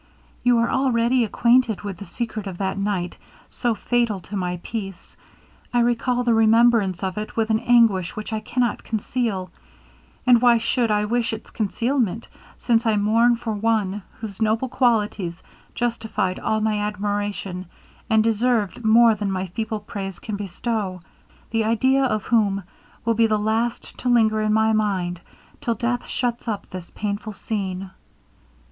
'You 0.41 0.57
are 0.57 0.71
already 0.71 1.23
acquainted 1.23 1.83
with 1.83 1.97
the 1.99 2.05
secret 2.05 2.47
of 2.47 2.57
that 2.57 2.75
night, 2.75 3.17
so 3.49 3.75
fatal 3.75 4.19
to 4.21 4.35
my 4.35 4.59
peace. 4.63 5.15
I 5.71 5.81
recall 5.81 6.23
the 6.23 6.33
remembrance 6.33 7.03
of 7.03 7.19
it 7.19 7.37
with 7.37 7.51
an 7.51 7.59
anguish 7.59 8.15
which 8.15 8.33
I 8.33 8.39
cannot 8.39 8.83
conceal; 8.83 9.51
and 10.25 10.41
why 10.41 10.57
should 10.57 10.89
I 10.89 11.05
wish 11.05 11.33
its 11.33 11.51
concealment, 11.51 12.29
since 12.57 12.87
I 12.87 12.95
mourn 12.97 13.35
for 13.35 13.53
one, 13.53 14.01
whose 14.21 14.41
noble 14.41 14.69
qualities 14.69 15.43
justified 15.75 16.39
all 16.39 16.61
my 16.61 16.79
admiration, 16.79 17.67
and 18.09 18.23
deserved 18.23 18.83
more 18.83 19.13
than 19.13 19.31
my 19.31 19.45
feeble 19.45 19.81
praise 19.81 20.17
can 20.17 20.35
bestow; 20.35 21.01
the 21.51 21.63
idea 21.63 22.03
of 22.03 22.23
whom 22.23 22.63
will 23.05 23.13
be 23.13 23.27
the 23.27 23.37
last 23.37 23.95
to 23.99 24.09
linger 24.09 24.41
in 24.41 24.51
my 24.51 24.73
mind 24.73 25.21
till 25.61 25.75
death 25.75 26.07
shuts 26.07 26.47
up 26.47 26.67
this 26.71 26.89
painful 26.95 27.33
scene.' 27.33 27.91